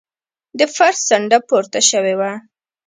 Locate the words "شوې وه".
1.89-2.31